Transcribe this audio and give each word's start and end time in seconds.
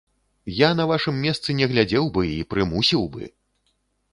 Я 0.59 0.69
на 0.79 0.87
вашым 0.91 1.19
месцы 1.25 1.55
не 1.59 1.67
глядзеў 1.73 2.09
бы 2.15 2.21
і 2.39 2.51
прымусіў 2.55 3.07
бы! 3.17 3.31